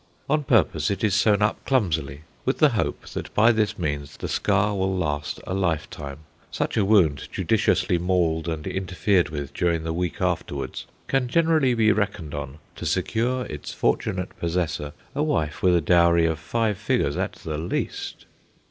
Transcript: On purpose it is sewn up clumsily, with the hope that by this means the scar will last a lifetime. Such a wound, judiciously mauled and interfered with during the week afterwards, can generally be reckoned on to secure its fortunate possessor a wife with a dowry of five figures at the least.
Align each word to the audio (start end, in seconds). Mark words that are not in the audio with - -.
On 0.27 0.43
purpose 0.43 0.89
it 0.89 1.03
is 1.03 1.13
sewn 1.13 1.43
up 1.43 1.63
clumsily, 1.63 2.21
with 2.43 2.57
the 2.57 2.69
hope 2.69 3.05
that 3.09 3.31
by 3.35 3.51
this 3.51 3.77
means 3.77 4.17
the 4.17 4.27
scar 4.27 4.73
will 4.75 4.97
last 4.97 5.39
a 5.45 5.53
lifetime. 5.53 6.21
Such 6.49 6.75
a 6.75 6.83
wound, 6.83 7.27
judiciously 7.31 7.99
mauled 7.99 8.47
and 8.47 8.65
interfered 8.65 9.29
with 9.29 9.53
during 9.53 9.83
the 9.83 9.93
week 9.93 10.19
afterwards, 10.19 10.87
can 11.07 11.27
generally 11.27 11.75
be 11.75 11.91
reckoned 11.91 12.33
on 12.33 12.57
to 12.77 12.85
secure 12.87 13.45
its 13.45 13.73
fortunate 13.73 14.35
possessor 14.39 14.93
a 15.13 15.21
wife 15.21 15.61
with 15.61 15.75
a 15.75 15.81
dowry 15.81 16.25
of 16.25 16.39
five 16.39 16.79
figures 16.79 17.15
at 17.15 17.33
the 17.33 17.59
least. 17.59 18.25